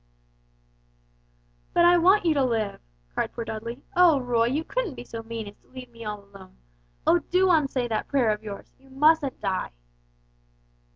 "But 1.75 1.85
I 1.85 1.99
want 1.99 2.25
you 2.25 2.33
to 2.33 2.43
live," 2.43 2.81
cried 3.13 3.33
poor 3.33 3.45
Dudley; 3.45 3.83
"oh! 3.95 4.17
Roy 4.19 4.47
you 4.47 4.63
couldn't 4.63 4.95
be 4.95 5.03
so 5.03 5.21
mean 5.21 5.47
as 5.47 5.55
to 5.57 5.67
leave 5.67 5.91
me 5.91 6.03
all 6.05 6.23
alone. 6.25 6.57
Oh, 7.05 7.19
do 7.19 7.51
unsay 7.51 7.87
that 7.87 8.07
prayer 8.07 8.31
of 8.31 8.41
yours. 8.41 8.73
You 8.79 8.89
mustn't 8.89 9.39
die!" 9.39 9.73